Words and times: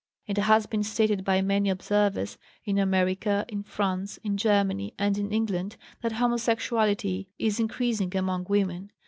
It 0.25 0.37
has 0.39 0.65
been 0.65 0.81
stated 0.81 1.23
by 1.23 1.43
many 1.43 1.69
observers 1.69 2.39
in 2.65 2.79
America, 2.79 3.45
in 3.49 3.61
France, 3.61 4.17
in 4.23 4.35
Germany, 4.35 4.95
and 4.97 5.15
in 5.15 5.31
England 5.31 5.77
that 6.01 6.13
homosexuality 6.13 7.27
is 7.37 7.59
increasing 7.59 8.17
among 8.17 8.47
women. 8.49 8.91